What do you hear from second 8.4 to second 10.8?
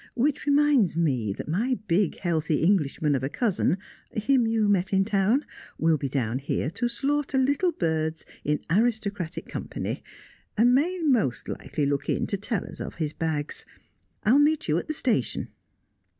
in aristocratic company, and